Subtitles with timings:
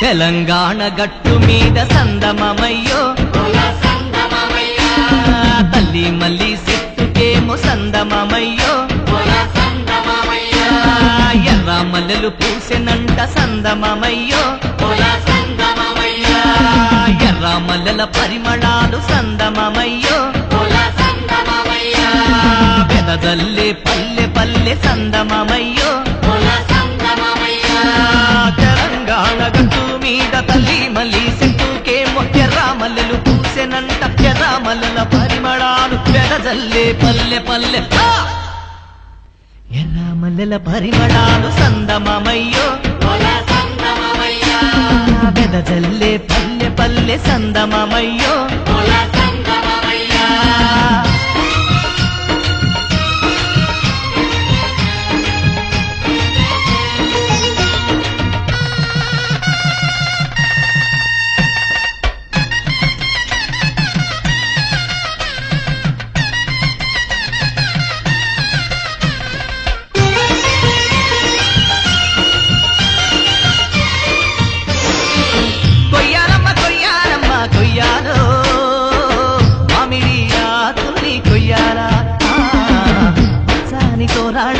[0.00, 3.00] తెలంగాణ గట్టు మీద సందమమయ్యో.
[5.72, 8.72] తల్లి మల్లి చెట్టుకేమో సందమమయ్యో.
[11.52, 14.44] ఎర్ర మల్లెలు పూసినంట సందమమయ్యో.
[17.28, 20.18] ఎర్ర మల్లెల పరిమళాలు సందమమయ్యో.
[22.90, 25.79] పెదదల్లే పల్లె పల్లె సందమమయ్యో.
[30.70, 31.22] మీద తల్లి మల్లి
[32.80, 34.44] మల్లెలు పూసెనంట ఎర్ర
[35.14, 37.80] పరిమళాలు పెదదల్లే పల్లె పల్లె.
[37.98, 38.08] ఆ!
[40.66, 42.66] పరిమళాలు సందమమయ్యో.
[45.30, 48.34] పెదజల్లే పల్లె పల్లె సందమమయ్యో.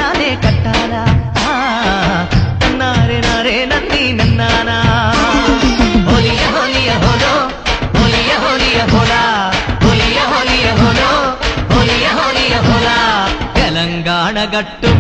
[0.00, 1.02] సానితో కట్టాలా?
[2.80, 4.76] నారే నారే నన్ని నన్నానా?
[6.08, 7.32] హోలియ హోలియ హోలో
[7.96, 9.22] హోలియ హోలియ హోలా
[9.84, 11.10] హోలియ హోలియ హోలో
[11.72, 12.96] హోలియ హోలియ హోలా.
[13.58, 14.90] తెలంగాణ గట్టు